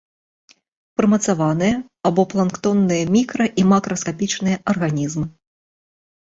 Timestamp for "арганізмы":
4.77-5.25